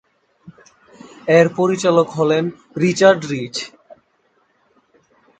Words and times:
এর 1.37 1.47
পরিচালক 1.57 2.07
হলেন 2.09 2.43
রিচার্ড 2.77 3.21
রিচ। 3.25 3.55